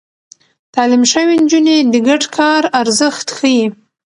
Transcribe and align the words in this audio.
تعليم 0.75 1.03
شوې 1.11 1.35
نجونې 1.43 1.77
د 1.93 1.95
ګډ 2.07 2.21
کار 2.37 2.63
ارزښت 2.81 3.27
ښيي. 3.37 3.61